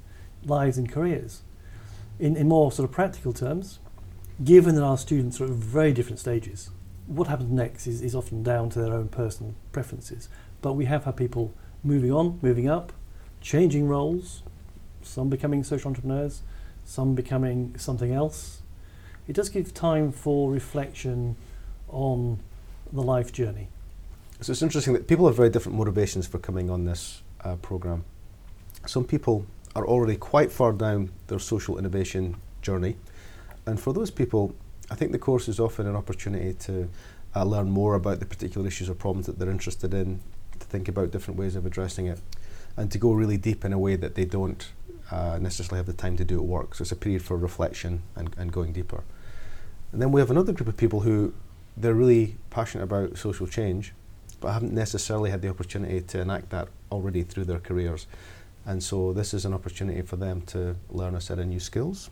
lives 0.46 0.78
and 0.78 0.92
careers. 0.92 1.42
In, 2.20 2.36
in 2.36 2.48
more 2.48 2.72
sort 2.72 2.88
of 2.88 2.94
practical 2.94 3.34
terms, 3.34 3.80
given 4.44 4.76
that 4.76 4.84
our 4.84 4.98
students 4.98 5.40
are 5.42 5.46
at 5.46 5.52
very 5.52 5.94
different 5.94 6.20
stages, 6.20 6.70
what 7.06 7.28
happens 7.28 7.52
next 7.52 7.86
is, 7.88 8.02
is 8.02 8.16
often 8.16 8.44
down 8.44 8.70
to 8.70 8.82
their 8.82 8.94
own 8.94 9.10
personal 9.10 9.54
preferences. 9.72 10.30
But 10.62 10.74
we 10.74 10.86
have 10.86 11.04
had 11.04 11.18
people 11.18 11.54
moving 11.84 12.12
on, 12.12 12.40
moving 12.42 12.70
up, 12.70 12.94
changing 13.42 13.88
roles, 13.88 14.44
some 15.02 15.30
becoming 15.30 15.64
social 15.64 15.90
entrepreneurs, 15.90 16.42
some 16.86 17.14
becoming 17.14 17.76
something 17.78 18.12
else, 18.12 18.63
it 19.28 19.34
does 19.34 19.50
give 19.50 19.74
time 19.74 20.12
for 20.12 20.52
reflection 20.52 21.36
on 21.90 22.40
the 22.92 23.02
life 23.02 23.32
journey. 23.32 23.68
So 24.42 24.52
it's 24.52 24.62
interesting 24.62 24.94
that 24.94 25.08
people 25.08 25.26
have 25.28 25.36
very 25.36 25.50
different 25.50 25.78
motivations 25.78 26.28
for 26.28 26.38
coming 26.38 26.70
on 26.70 26.86
this 26.86 27.22
uh, 27.42 27.56
program. 27.58 28.04
Some 28.86 29.06
people 29.06 29.46
are 29.76 29.88
already 29.88 30.18
quite 30.18 30.52
far 30.52 30.74
down 30.74 31.12
their 31.28 31.40
social 31.40 31.78
innovation 31.78 32.36
journey, 32.62 32.98
and 33.66 33.80
for 33.80 33.94
those 33.94 34.12
people, 34.12 34.54
I 34.92 34.96
think 34.96 35.12
the 35.12 35.20
course 35.20 35.48
is 35.48 35.60
often 35.60 35.88
an 35.88 35.96
opportunity 35.96 36.54
to 36.54 36.90
uh, 37.36 37.44
learn 37.46 37.70
more 37.70 37.96
about 37.96 38.20
the 38.20 38.26
particular 38.26 38.68
issues 38.68 38.90
or 38.90 38.94
problems 38.94 39.26
that 39.28 39.40
they're 39.40 39.50
interested 39.50 39.94
in, 39.94 40.20
to 40.60 40.66
think 40.68 40.88
about 40.88 41.12
different 41.12 41.40
ways 41.40 41.56
of 41.56 41.66
addressing 41.66 42.08
it, 42.08 42.20
and 42.76 42.92
to 42.92 42.98
go 42.98 43.14
really 43.14 43.38
deep 43.38 43.64
in 43.64 43.72
a 43.72 43.80
way 43.80 43.96
that 43.96 44.16
they 44.16 44.26
don't 44.26 44.72
uh, 45.14 45.38
necessarily 45.40 45.78
have 45.78 45.86
the 45.86 45.94
time 45.94 46.18
to 46.18 46.26
do 46.26 46.38
at 46.40 46.46
work. 46.46 46.76
So 46.76 46.82
it's 46.82 46.92
a 46.92 46.96
period 46.96 47.22
for 47.22 47.38
reflection 47.38 48.02
and, 48.16 48.36
and 48.38 48.52
going 48.52 48.74
deeper. 48.74 49.04
And 49.92 50.02
then 50.02 50.12
we 50.12 50.20
have 50.22 50.32
another 50.32 50.54
group 50.54 50.68
of 50.68 50.76
people 50.76 51.02
who 51.02 51.34
they're 51.78 51.94
really 51.94 52.38
passionate 52.50 52.84
about 52.84 53.18
social 53.18 53.48
change, 53.48 53.94
but 54.42 54.54
haven't 54.54 54.74
necessarily 54.74 55.30
had 55.30 55.42
the 55.42 55.50
opportunity 55.50 56.02
to 56.02 56.20
enact 56.20 56.50
that 56.50 56.68
already 56.92 57.24
through 57.24 57.46
their 57.46 57.60
careers. 57.60 58.08
And 58.66 58.82
so 58.82 59.14
this 59.14 59.34
is 59.34 59.46
an 59.46 59.54
opportunity 59.54 60.02
for 60.02 60.16
them 60.16 60.42
to 60.54 60.76
learn 60.90 61.16
a 61.16 61.22
set 61.22 61.38
of 61.40 61.48
new 61.48 61.60
skills, 61.60 62.10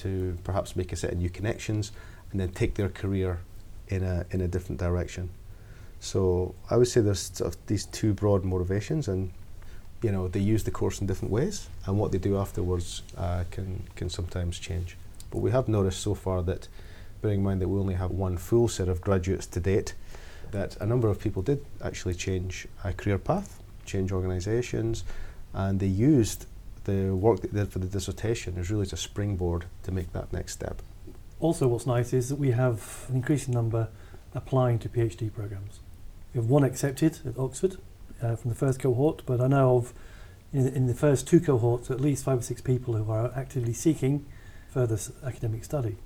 to 0.00 0.36
perhaps 0.42 0.74
make 0.74 0.92
a 0.92 0.96
set 0.96 1.12
of 1.12 1.18
new 1.18 1.30
connections, 1.30 1.92
and 2.30 2.40
then 2.40 2.50
take 2.50 2.74
their 2.74 2.88
career 2.88 3.40
in 3.88 4.02
a 4.02 4.26
in 4.30 4.40
a 4.40 4.48
different 4.48 4.80
direction. 4.80 5.30
So 6.00 6.54
I 6.70 6.76
would 6.76 6.88
say 6.88 7.00
there's 7.00 7.30
sort 7.32 7.54
of 7.54 7.66
these 7.66 7.86
two 7.86 8.14
broad 8.14 8.44
motivations, 8.44 9.08
and 9.08 9.30
you 10.02 10.12
know 10.12 10.28
they 10.28 10.40
use 10.40 10.64
the 10.64 10.70
course 10.70 11.00
in 11.00 11.06
different 11.06 11.32
ways, 11.32 11.68
and 11.86 11.98
what 11.98 12.12
they 12.12 12.18
do 12.18 12.36
afterwards 12.36 13.02
uh, 13.16 13.44
can 13.50 13.84
can 13.94 14.10
sometimes 14.10 14.58
change. 14.58 14.96
But 15.30 15.38
we 15.38 15.50
have 15.50 15.68
noticed 15.68 16.00
so 16.00 16.14
far 16.14 16.42
that, 16.42 16.68
bearing 17.20 17.38
in 17.38 17.44
mind 17.44 17.60
that 17.60 17.68
we 17.68 17.78
only 17.78 17.94
have 17.94 18.10
one 18.10 18.36
full 18.36 18.68
set 18.68 18.88
of 18.88 19.00
graduates 19.00 19.46
to 19.46 19.60
date, 19.60 19.94
that 20.52 20.76
a 20.80 20.86
number 20.86 21.08
of 21.08 21.18
people 21.18 21.42
did 21.42 21.64
actually 21.82 22.14
change 22.14 22.66
a 22.84 22.92
career 22.92 23.18
path, 23.18 23.62
change 23.84 24.12
organisations, 24.12 25.04
and 25.52 25.80
they 25.80 25.86
used 25.86 26.46
the 26.84 27.14
work 27.14 27.40
that 27.40 27.52
they 27.52 27.60
did 27.60 27.72
for 27.72 27.80
the 27.80 27.86
dissertation 27.86 28.56
as 28.58 28.70
really 28.70 28.82
as 28.82 28.92
a 28.92 28.96
springboard 28.96 29.64
to 29.82 29.90
make 29.90 30.12
that 30.12 30.32
next 30.32 30.52
step. 30.52 30.80
Also, 31.40 31.66
what's 31.68 31.86
nice 31.86 32.12
is 32.12 32.28
that 32.28 32.36
we 32.36 32.52
have 32.52 33.06
an 33.08 33.16
increasing 33.16 33.52
number 33.52 33.88
applying 34.34 34.78
to 34.78 34.88
PhD 34.88 35.32
programs. 35.32 35.80
We 36.32 36.38
have 36.38 36.48
one 36.48 36.64
accepted 36.64 37.18
at 37.26 37.36
Oxford 37.38 37.76
uh, 38.22 38.36
from 38.36 38.50
the 38.50 38.56
first 38.56 38.80
cohort, 38.80 39.22
but 39.26 39.40
I 39.40 39.46
know 39.46 39.76
of 39.76 39.92
in, 40.52 40.68
in 40.68 40.86
the 40.86 40.94
first 40.94 41.26
two 41.26 41.40
cohorts 41.40 41.90
at 41.90 42.00
least 42.00 42.24
five 42.24 42.38
or 42.38 42.42
six 42.42 42.60
people 42.60 42.94
who 42.94 43.10
are 43.10 43.32
actively 43.34 43.72
seeking 43.72 44.24
further 44.68 44.98
academic 45.24 45.64
study, 45.64 45.96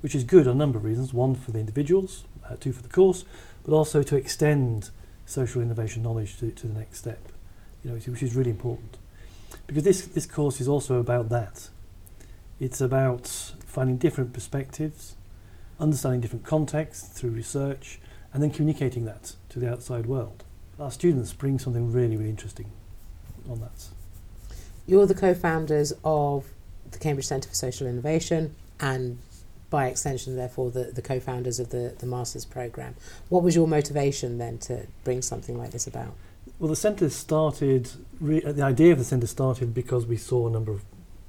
which 0.00 0.14
is 0.14 0.24
good 0.24 0.46
on 0.46 0.56
a 0.56 0.58
number 0.58 0.78
of 0.78 0.84
reasons. 0.84 1.12
One 1.12 1.34
for 1.34 1.50
the 1.50 1.60
individuals, 1.60 2.24
uh, 2.48 2.56
two 2.58 2.72
for 2.72 2.82
the 2.82 2.88
course, 2.88 3.24
but 3.64 3.72
also 3.72 4.02
to 4.02 4.16
extend 4.16 4.90
social 5.26 5.62
innovation 5.62 6.02
knowledge 6.02 6.38
to, 6.38 6.50
to 6.50 6.66
the 6.66 6.78
next 6.78 6.98
step, 6.98 7.32
you 7.82 7.90
know, 7.90 7.96
which 7.96 8.22
is 8.22 8.34
really 8.34 8.50
important. 8.50 8.96
Because 9.66 9.84
this, 9.84 10.06
this 10.06 10.26
course 10.26 10.60
is 10.60 10.68
also 10.68 10.98
about 10.98 11.28
that. 11.28 11.68
It's 12.60 12.80
about 12.80 13.26
finding 13.66 13.96
different 13.96 14.32
perspectives, 14.32 15.16
understanding 15.80 16.20
different 16.20 16.44
contexts 16.44 17.08
through 17.08 17.30
research, 17.30 18.00
and 18.32 18.42
then 18.42 18.50
communicating 18.50 19.04
that 19.04 19.34
to 19.50 19.58
the 19.58 19.70
outside 19.70 20.06
world. 20.06 20.44
Our 20.78 20.90
students 20.90 21.32
bring 21.32 21.58
something 21.58 21.92
really, 21.92 22.16
really 22.16 22.30
interesting 22.30 22.70
on 23.48 23.60
that. 23.60 23.88
You're 24.86 25.06
the 25.06 25.14
co-founders 25.14 25.92
of 26.04 26.46
the 26.90 26.98
Cambridge 26.98 27.26
Centre 27.26 27.48
for 27.48 27.54
Social 27.54 27.86
Innovation 27.86 28.54
and 28.80 29.18
by 29.70 29.86
extension 29.86 30.36
therefore 30.36 30.70
the, 30.70 30.84
the 30.84 31.02
co-founders 31.02 31.58
of 31.58 31.70
the, 31.70 31.94
the 31.98 32.06
Masters 32.06 32.44
Programme. 32.44 32.94
What 33.28 33.42
was 33.42 33.54
your 33.54 33.66
motivation 33.66 34.38
then 34.38 34.58
to 34.58 34.86
bring 35.02 35.22
something 35.22 35.56
like 35.56 35.70
this 35.70 35.86
about? 35.86 36.14
Well, 36.58 36.68
the 36.68 36.76
centre 36.76 37.08
started, 37.08 37.90
re- 38.20 38.42
uh, 38.42 38.52
the 38.52 38.62
idea 38.62 38.92
of 38.92 38.98
the 38.98 39.04
centre 39.04 39.26
started 39.26 39.72
because 39.72 40.06
we 40.06 40.16
saw 40.16 40.46
a 40.46 40.50
number 40.50 40.72
of 40.72 40.82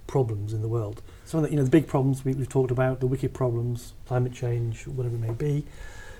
problems 0.07 0.53
in 0.53 0.61
the 0.61 0.67
world. 0.67 1.01
Some 1.25 1.39
of 1.39 1.45
the, 1.45 1.51
you 1.51 1.57
know, 1.57 1.63
the 1.63 1.69
big 1.69 1.87
problems 1.87 2.25
we, 2.25 2.33
we've 2.33 2.49
talked 2.49 2.71
about, 2.71 2.99
the 2.99 3.07
wicked 3.07 3.33
problems, 3.33 3.93
climate 4.07 4.33
change, 4.33 4.87
whatever 4.87 5.15
it 5.15 5.21
may 5.21 5.33
be. 5.33 5.65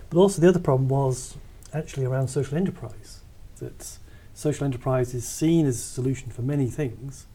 But 0.10 0.20
also 0.20 0.42
the 0.42 0.48
other 0.48 0.60
problem 0.60 0.88
was 0.88 1.36
actually 1.74 2.06
around 2.06 2.28
social 2.28 2.58
enterprise. 2.58 3.22
That 3.58 3.98
social 4.34 4.66
enterprise 4.66 5.14
is 5.14 5.28
seen 5.28 5.66
as 5.66 5.76
a 5.76 5.80
solution 5.80 6.30
for 6.30 6.42
many 6.42 6.68
things. 6.68 7.28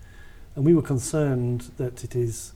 And 0.55 0.65
we 0.65 0.75
were 0.75 0.83
concerned 0.83 1.71
that 1.77 2.05
it 2.05 2.17
is 2.17 2.53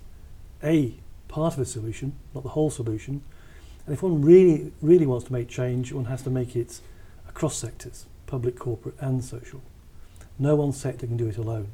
a 0.62 0.95
part 1.29 1.55
of 1.55 1.61
a 1.61 1.65
solution, 1.65 2.15
not 2.35 2.43
the 2.43 2.51
whole 2.51 2.71
solution. 2.71 3.23
And 3.87 3.95
if 3.95 4.03
one 4.03 4.23
really, 4.23 4.73
really 4.81 5.07
wants 5.07 5.27
to 5.27 5.33
make 5.33 5.49
change, 5.49 5.93
one 5.93 6.07
has 6.07 6.23
to 6.23 6.31
make 6.31 6.55
it 6.55 6.81
across 7.29 7.57
sectors, 7.57 8.07
public, 8.27 8.59
corporate, 8.59 8.95
and 9.01 9.25
social. 9.25 9.62
No 10.39 10.57
one 10.57 10.73
sector 10.73 11.07
can 11.07 11.17
do 11.17 11.29
it 11.29 11.37
alone. 11.37 11.69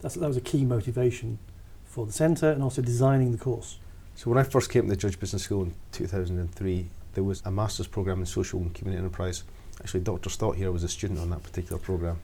That's, 0.00 0.14
that 0.14 0.26
was 0.26 0.36
a 0.36 0.40
key 0.40 0.64
motivation 0.64 1.38
for 1.84 2.06
the 2.06 2.12
centre 2.12 2.50
and 2.50 2.62
also 2.62 2.82
designing 2.82 3.32
the 3.32 3.38
course. 3.38 3.78
So 4.14 4.30
when 4.30 4.38
I 4.38 4.42
first 4.42 4.70
came 4.70 4.82
to 4.82 4.88
the 4.88 4.96
Judge 4.96 5.18
Business 5.18 5.42
School 5.42 5.64
in 5.64 5.74
2003, 5.92 6.86
there 7.16 7.24
was 7.24 7.40
a 7.46 7.50
master's 7.50 7.86
programme 7.86 8.20
in 8.20 8.26
social 8.26 8.60
and 8.60 8.74
community 8.74 9.02
enterprise. 9.02 9.42
Actually, 9.80 10.00
Dr. 10.00 10.28
Stott 10.28 10.54
here 10.54 10.70
was 10.70 10.84
a 10.84 10.88
student 10.88 11.18
on 11.18 11.30
that 11.30 11.42
particular 11.42 11.78
programme. 11.80 12.18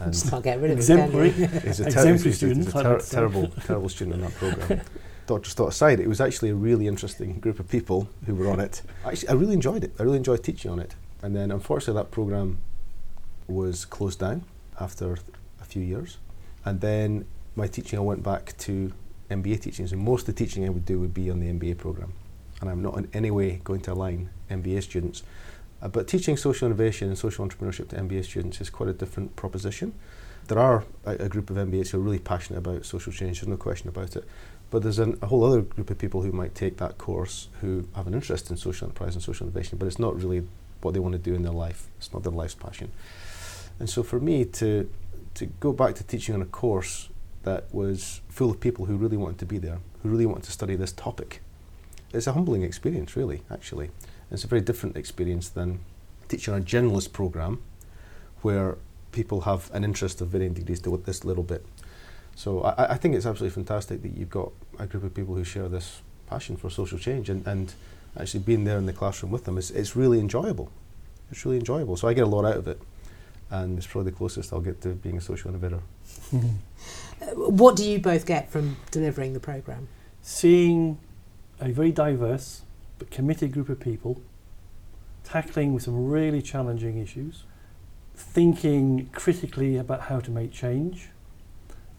And 0.00 0.12
Just 0.12 0.30
can't 0.30 0.42
get 0.42 0.60
rid 0.60 0.72
of 0.72 0.78
Exemplary. 0.78 1.28
it, 1.28 1.34
can 1.34 1.42
you? 1.42 1.60
he's 1.60 1.78
a, 1.80 1.86
Exemplary 1.86 2.12
he's 2.14 2.24
a- 2.24 2.28
he's 2.28 2.36
student, 2.36 2.74
a 2.74 2.78
I'd 2.78 2.82
ter- 2.82 2.88
like 2.90 2.98
to 2.98 3.06
say. 3.06 3.14
terrible, 3.16 3.48
terrible 3.66 3.88
student 3.88 4.14
on 4.16 4.20
that 4.22 4.34
programme. 4.34 4.80
Dr. 5.28 5.48
Stott 5.48 5.68
aside, 5.68 6.00
it 6.00 6.08
was 6.08 6.20
actually 6.20 6.50
a 6.50 6.54
really 6.56 6.88
interesting 6.88 7.38
group 7.38 7.60
of 7.60 7.68
people 7.68 8.08
who 8.26 8.34
were 8.34 8.50
on 8.50 8.58
it. 8.58 8.82
Actually, 9.04 9.28
I 9.28 9.32
really 9.34 9.52
enjoyed 9.54 9.84
it. 9.84 9.92
I 10.00 10.02
really 10.02 10.16
enjoyed 10.16 10.42
teaching 10.42 10.72
on 10.72 10.80
it. 10.80 10.96
And 11.22 11.36
then, 11.36 11.52
unfortunately, 11.52 12.02
that 12.02 12.10
programme 12.10 12.58
was 13.46 13.84
closed 13.84 14.18
down 14.18 14.42
after 14.80 15.18
a 15.60 15.64
few 15.64 15.82
years. 15.82 16.18
And 16.64 16.80
then 16.80 17.26
my 17.54 17.68
teaching, 17.68 17.96
I 17.96 18.02
went 18.02 18.24
back 18.24 18.56
to 18.58 18.92
MBA 19.30 19.60
teaching. 19.60 19.86
So 19.86 19.94
most 19.94 20.22
of 20.26 20.34
the 20.34 20.44
teaching 20.44 20.64
I 20.66 20.70
would 20.70 20.84
do 20.84 20.98
would 20.98 21.14
be 21.14 21.30
on 21.30 21.38
the 21.38 21.46
MBA 21.46 21.78
programme. 21.78 22.12
And 22.60 22.68
I'm 22.68 22.82
not 22.82 22.96
in 22.96 23.08
any 23.12 23.30
way 23.30 23.60
going 23.64 23.80
to 23.82 23.92
align 23.92 24.30
MBA 24.50 24.82
students. 24.82 25.22
Uh, 25.82 25.88
but 25.88 26.06
teaching 26.06 26.36
social 26.36 26.66
innovation 26.66 27.08
and 27.08 27.16
social 27.16 27.46
entrepreneurship 27.46 27.88
to 27.88 27.96
MBA 27.96 28.24
students 28.24 28.60
is 28.60 28.68
quite 28.68 28.88
a 28.88 28.92
different 28.92 29.34
proposition. 29.36 29.94
There 30.48 30.58
are 30.58 30.84
a, 31.04 31.12
a 31.12 31.28
group 31.28 31.48
of 31.48 31.56
MBAs 31.56 31.90
who 31.90 31.98
are 31.98 32.02
really 32.02 32.18
passionate 32.18 32.58
about 32.58 32.84
social 32.84 33.12
change, 33.12 33.40
there's 33.40 33.48
no 33.48 33.56
question 33.56 33.88
about 33.88 34.16
it. 34.16 34.24
But 34.70 34.82
there's 34.82 34.98
an, 34.98 35.18
a 35.22 35.26
whole 35.26 35.44
other 35.44 35.62
group 35.62 35.90
of 35.90 35.98
people 35.98 36.22
who 36.22 36.32
might 36.32 36.54
take 36.54 36.76
that 36.76 36.98
course 36.98 37.48
who 37.60 37.88
have 37.96 38.06
an 38.06 38.14
interest 38.14 38.50
in 38.50 38.56
social 38.56 38.86
enterprise 38.86 39.14
and 39.14 39.22
social 39.22 39.46
innovation, 39.46 39.78
but 39.78 39.86
it's 39.86 39.98
not 39.98 40.16
really 40.16 40.46
what 40.82 40.94
they 40.94 41.00
want 41.00 41.12
to 41.12 41.18
do 41.18 41.34
in 41.34 41.42
their 41.42 41.52
life. 41.52 41.88
It's 41.98 42.12
not 42.12 42.22
their 42.22 42.32
life's 42.32 42.54
passion. 42.54 42.92
And 43.78 43.88
so 43.88 44.02
for 44.02 44.20
me 44.20 44.44
to 44.44 44.88
to 45.34 45.46
go 45.46 45.72
back 45.72 45.94
to 45.94 46.04
teaching 46.04 46.34
on 46.34 46.42
a 46.42 46.46
course 46.46 47.08
that 47.44 47.72
was 47.72 48.20
full 48.28 48.50
of 48.50 48.60
people 48.60 48.86
who 48.86 48.96
really 48.96 49.16
wanted 49.16 49.38
to 49.38 49.46
be 49.46 49.58
there, 49.58 49.78
who 50.02 50.08
really 50.08 50.26
wanted 50.26 50.44
to 50.44 50.52
study 50.52 50.74
this 50.74 50.92
topic, 50.92 51.40
it's 52.12 52.26
a 52.26 52.32
humbling 52.32 52.62
experience, 52.62 53.16
really, 53.16 53.42
actually. 53.50 53.90
It's 54.30 54.44
a 54.44 54.46
very 54.46 54.60
different 54.60 54.96
experience 54.96 55.48
than 55.48 55.80
teaching 56.28 56.54
a 56.54 56.58
generalist 56.60 57.12
program 57.12 57.60
where 58.42 58.76
people 59.12 59.42
have 59.42 59.70
an 59.74 59.84
interest 59.84 60.20
of 60.20 60.28
varying 60.28 60.54
degrees 60.54 60.78
to 60.78 60.84
do 60.84 60.90
with 60.92 61.04
this 61.04 61.24
little 61.24 61.42
bit. 61.42 61.66
So 62.36 62.62
I, 62.62 62.92
I 62.92 62.96
think 62.96 63.14
it's 63.14 63.26
absolutely 63.26 63.54
fantastic 63.54 64.02
that 64.02 64.16
you've 64.16 64.30
got 64.30 64.52
a 64.78 64.86
group 64.86 65.04
of 65.04 65.14
people 65.14 65.34
who 65.34 65.44
share 65.44 65.68
this 65.68 66.00
passion 66.26 66.56
for 66.56 66.70
social 66.70 66.98
change 66.98 67.28
and, 67.28 67.46
and 67.46 67.74
actually 68.18 68.40
being 68.40 68.64
there 68.64 68.78
in 68.78 68.86
the 68.86 68.92
classroom 68.92 69.32
with 69.32 69.44
them 69.44 69.58
is 69.58 69.70
it's 69.70 69.96
really 69.96 70.20
enjoyable. 70.20 70.70
It's 71.30 71.44
really 71.44 71.58
enjoyable. 71.58 71.96
So 71.96 72.08
I 72.08 72.14
get 72.14 72.24
a 72.24 72.28
lot 72.28 72.44
out 72.44 72.56
of 72.56 72.68
it. 72.68 72.80
And 73.50 73.76
it's 73.78 73.86
probably 73.86 74.12
the 74.12 74.16
closest 74.16 74.52
I'll 74.52 74.60
get 74.60 74.80
to 74.82 74.90
being 74.90 75.16
a 75.16 75.20
social 75.20 75.50
innovator. 75.50 75.80
Uh, 77.22 77.26
What 77.34 77.76
do 77.76 77.84
you 77.84 77.98
both 77.98 78.24
get 78.24 78.50
from 78.50 78.78
delivering 78.90 79.34
the 79.34 79.40
programme? 79.40 79.88
Seeing 80.22 80.96
a 81.60 81.72
very 81.72 81.92
diverse 81.92 82.62
but 82.98 83.10
committed 83.10 83.52
group 83.52 83.68
of 83.68 83.78
people 83.80 84.20
tackling 85.24 85.74
with 85.74 85.82
some 85.82 86.08
really 86.08 86.42
challenging 86.42 86.98
issues, 86.98 87.44
thinking 88.14 89.08
critically 89.12 89.76
about 89.76 90.02
how 90.02 90.20
to 90.20 90.30
make 90.30 90.52
change, 90.52 91.10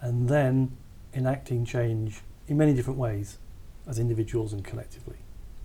and 0.01 0.27
then 0.27 0.75
enacting 1.13 1.65
change 1.65 2.21
in 2.47 2.57
many 2.57 2.73
different 2.73 2.99
ways 2.99 3.37
as 3.87 3.99
individuals 3.99 4.53
and 4.53 4.63
collectively. 4.63 5.17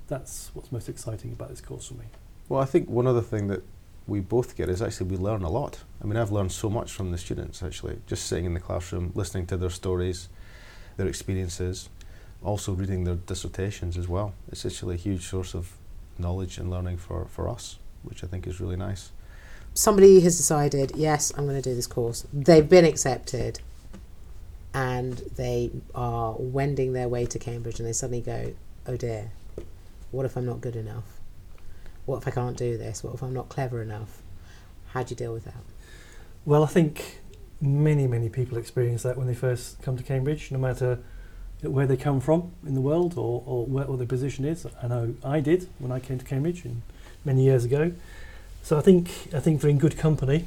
That's 0.09 0.51
what's 0.55 0.71
most 0.71 0.89
exciting 0.89 1.33
about 1.33 1.49
this 1.49 1.61
course 1.61 1.89
for 1.89 1.95
me. 1.95 2.07
Well, 2.49 2.61
I 2.61 2.65
think 2.65 2.89
one 2.89 3.07
other 3.07 3.23
thing 3.23 3.49
that 3.49 3.63
we 4.07 4.21
both 4.21 4.57
get 4.57 4.69
is 4.69 4.81
actually 4.81 5.09
we 5.09 5.17
learn 5.17 5.43
a 5.43 5.51
lot. 5.51 5.83
I 6.03 6.07
mean, 6.07 6.17
I've 6.17 6.31
learned 6.31 6.53
so 6.53 6.71
much 6.71 6.93
from 6.93 7.11
the 7.11 7.19
students 7.19 7.63
actually, 7.63 7.99
just 8.07 8.27
sitting 8.27 8.45
in 8.45 8.55
the 8.55 8.61
classroom, 8.61 9.11
listening 9.15 9.47
to 9.47 9.57
their 9.57 9.71
stories, 9.71 10.29
their 10.97 11.09
experiences, 11.09 11.89
also 12.43 12.73
reading 12.73 13.05
their 13.05 13.15
dissertations 13.15 13.97
as 13.97 14.09
well. 14.09 14.35
It's 14.51 14.65
actually 14.65 14.95
a 14.95 14.99
huge 14.99 15.27
source 15.27 15.55
of 15.55 15.73
knowledge 16.19 16.59
and 16.59 16.71
learning 16.71 16.99
for, 16.99 17.27
for 17.27 17.49
us, 17.49 17.79
which 18.03 18.23
I 18.25 18.27
think 18.27 18.47
is 18.47 18.61
really 18.61 18.77
nice. 18.77 19.11
Somebody 19.75 20.21
has 20.21 20.37
decided, 20.37 20.93
yes, 20.95 21.33
I'm 21.37 21.45
going 21.45 21.61
to 21.61 21.69
do 21.69 21.75
this 21.75 21.87
course. 21.87 22.27
They've 22.33 22.69
been 22.69 22.85
accepted 22.85 23.61
and 24.73 25.19
they 25.37 25.71
are 25.95 26.35
wending 26.39 26.93
their 26.93 27.09
way 27.09 27.27
to 27.27 27.39
Cambridge 27.39 27.79
and 27.79 27.89
they 27.89 27.93
suddenly 27.93 28.23
go, 28.23 28.55
oh 28.87 28.97
dear, 28.97 29.31
what 30.11 30.25
if 30.25 30.37
I'm 30.37 30.47
not 30.47 30.61
good 30.61 30.77
enough? 30.77 31.05
What 32.07 32.19
if 32.19 32.29
I 32.29 32.31
can't 32.31 32.57
do 32.57 32.79
this? 32.79 33.03
What 33.03 33.15
if 33.15 33.23
I'm 33.23 33.35
not 33.35 33.49
clever 33.49 33.83
enough? 33.83 34.23
How 34.89 35.03
do 35.03 35.11
you 35.11 35.17
deal 35.17 35.33
with 35.33 35.45
that? 35.45 35.55
Well, 36.45 36.63
I 36.63 36.67
think 36.67 37.21
many, 37.61 38.07
many 38.07 38.29
people 38.29 38.57
experience 38.57 39.03
that 39.03 39.17
when 39.17 39.27
they 39.27 39.35
first 39.35 39.83
come 39.83 39.97
to 39.97 40.03
Cambridge, 40.03 40.53
no 40.53 40.59
matter 40.59 41.01
where 41.71 41.87
they 41.87 41.97
come 41.97 42.21
from 42.21 42.53
in 42.67 42.75
the 42.75 42.81
world 42.81 43.15
or, 43.17 43.43
or 43.47 43.67
where 43.67 43.87
what 43.87 43.99
their 43.99 44.07
position 44.07 44.45
is. 44.45 44.67
I 44.83 44.89
know 44.89 45.15
I 45.25 45.41
did 45.41 45.69
when 45.79 45.93
I 45.93 46.01
came 46.01 46.19
to 46.19 46.25
Cambridge 46.25 46.65
in, 46.65 46.83
many 47.25 47.45
years 47.45 47.65
ago. 47.65 47.93
So 48.63 48.79
I 48.79 48.81
think 48.81 49.09
I 49.35 49.41
think 49.41 49.61
they're 49.61 49.71
in 49.71 49.79
good 49.79 49.97
company 49.97 50.47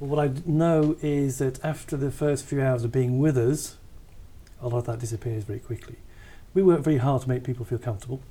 But 0.00 0.08
what 0.08 0.18
I 0.18 0.32
know 0.46 0.96
is 1.02 1.38
that 1.38 1.62
after 1.62 1.94
the 1.94 2.10
first 2.10 2.46
few 2.46 2.62
hours 2.62 2.84
of 2.84 2.90
being 2.90 3.18
with 3.18 3.36
us, 3.36 3.76
a 4.62 4.66
lot 4.68 4.78
of 4.78 4.86
that 4.86 4.98
disappears 4.98 5.44
very 5.44 5.58
quickly. 5.58 5.96
We 6.54 6.62
work 6.62 6.80
very 6.80 6.96
hard 6.96 7.22
to 7.22 7.28
make 7.28 7.44
people 7.44 7.66
feel 7.66 7.78
comfortable, 7.78 8.22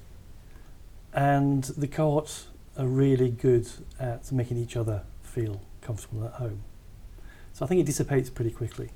and 1.13 1.63
the 1.63 1.87
cohorts 1.87 2.47
are 2.75 2.87
really 2.87 3.29
good 3.29 3.67
at 3.99 4.31
making 4.31 4.57
each 4.57 4.75
other 4.75 5.03
feel 5.21 5.61
comfortable 5.81 6.25
at 6.25 6.33
home. 6.33 6.63
So 7.53 7.65
I 7.65 7.67
think 7.67 7.81
it 7.81 7.85
dissipates 7.85 8.31
pretty 8.31 8.51
quickly. 8.51 8.89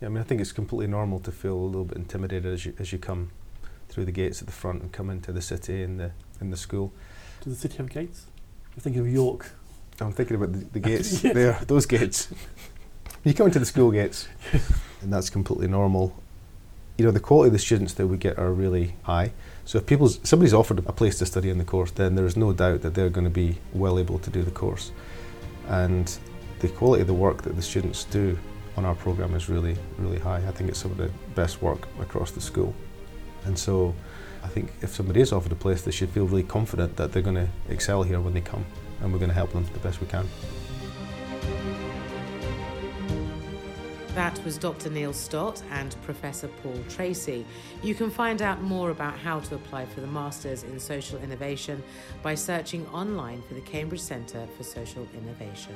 Yeah, 0.00 0.06
I 0.06 0.10
mean, 0.10 0.18
I 0.18 0.24
think 0.24 0.40
it's 0.40 0.52
completely 0.52 0.86
normal 0.86 1.18
to 1.20 1.32
feel 1.32 1.54
a 1.54 1.64
little 1.64 1.84
bit 1.84 1.96
intimidated 1.96 2.52
as 2.52 2.66
you 2.66 2.74
as 2.78 2.92
you 2.92 2.98
come 2.98 3.30
through 3.88 4.04
the 4.04 4.12
gates 4.12 4.40
at 4.42 4.46
the 4.46 4.52
front 4.52 4.82
and 4.82 4.92
come 4.92 5.08
into 5.10 5.32
the 5.32 5.40
city 5.42 5.82
and 5.82 5.98
the 5.98 6.10
in 6.40 6.50
the 6.50 6.56
school. 6.56 6.92
Does 7.42 7.54
the 7.54 7.60
city 7.60 7.78
have 7.78 7.88
gates? 7.88 8.26
You're 8.74 8.82
thinking 8.82 9.00
of 9.00 9.08
York. 9.08 9.50
I'm 10.00 10.12
thinking 10.12 10.36
about 10.36 10.52
the, 10.52 10.58
the 10.72 10.80
gates 10.90 11.24
Yeah. 11.24 11.32
there, 11.32 11.58
those 11.66 11.86
gates. 11.86 12.28
you 13.24 13.32
come 13.32 13.46
into 13.46 13.58
the 13.58 13.64
school 13.66 13.90
gates, 13.90 14.28
and 15.00 15.12
that's 15.12 15.30
completely 15.30 15.68
normal. 15.68 16.14
You 16.98 17.04
know, 17.04 17.10
the 17.10 17.20
quality 17.20 17.48
of 17.48 17.52
the 17.52 17.58
students 17.58 17.92
that 17.94 18.06
we 18.06 18.16
get 18.16 18.38
are 18.38 18.52
really 18.52 18.94
high. 19.02 19.32
So 19.66 19.78
if 19.78 19.86
people's 19.86 20.18
somebody's 20.22 20.54
offered 20.54 20.78
a 20.86 20.92
place 20.92 21.18
to 21.18 21.26
study 21.26 21.48
in 21.50 21.58
the 21.58 21.64
course, 21.64 21.90
then 21.90 22.14
there 22.14 22.26
is 22.26 22.36
no 22.36 22.52
doubt 22.52 22.82
that 22.82 22.94
they're 22.94 23.10
going 23.10 23.24
to 23.26 23.30
be 23.30 23.58
well 23.72 23.98
able 23.98 24.18
to 24.18 24.30
do 24.30 24.42
the 24.42 24.50
course. 24.50 24.92
And 25.68 26.14
the 26.60 26.68
quality 26.68 27.00
of 27.02 27.06
the 27.06 27.14
work 27.14 27.42
that 27.42 27.56
the 27.56 27.62
students 27.62 28.04
do 28.04 28.38
on 28.76 28.84
our 28.84 28.94
program 28.94 29.34
is 29.34 29.48
really, 29.48 29.76
really 29.98 30.18
high. 30.18 30.38
I 30.46 30.50
think 30.50 30.70
it's 30.70 30.78
some 30.78 30.90
of 30.90 30.98
the 30.98 31.10
best 31.34 31.62
work 31.62 31.88
across 32.00 32.30
the 32.30 32.40
school. 32.40 32.74
And 33.44 33.58
so 33.58 33.94
I 34.44 34.48
think 34.48 34.72
if 34.82 34.94
somebody 34.94 35.20
is 35.20 35.32
offered 35.32 35.52
a 35.52 35.56
place, 35.56 35.82
they 35.82 35.90
should 35.90 36.10
feel 36.10 36.26
really 36.26 36.42
confident 36.42 36.96
that 36.96 37.12
they're 37.12 37.22
going 37.22 37.36
to 37.36 37.48
excel 37.68 38.02
here 38.02 38.20
when 38.20 38.34
they 38.34 38.40
come, 38.40 38.64
and 39.00 39.12
we're 39.12 39.18
going 39.18 39.30
to 39.30 39.34
help 39.34 39.52
them 39.52 39.64
the 39.72 39.78
best 39.80 40.00
we 40.00 40.06
can. 40.06 40.28
That 44.14 44.42
was 44.46 44.56
Dr. 44.56 44.88
Neil 44.88 45.12
Stott 45.12 45.62
and 45.72 45.94
Professor 46.02 46.48
Paul 46.48 46.78
Tracy. 46.88 47.44
You 47.82 47.94
can 47.94 48.10
find 48.10 48.40
out 48.40 48.62
more 48.62 48.90
about 48.90 49.18
how 49.18 49.40
to 49.40 49.56
apply 49.56 49.84
for 49.84 50.00
the 50.00 50.06
Masters 50.06 50.62
in 50.62 50.80
Social 50.80 51.18
Innovation 51.18 51.82
by 52.22 52.34
searching 52.34 52.86
online 52.86 53.42
for 53.42 53.52
the 53.52 53.60
Cambridge 53.60 54.00
Centre 54.00 54.46
for 54.56 54.62
Social 54.62 55.06
Innovation. 55.14 55.74